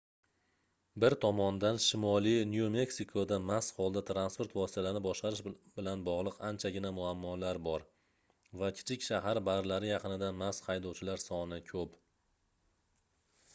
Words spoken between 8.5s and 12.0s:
va kichik shahar barlari yaqinida mast haydovchilar soni koʻp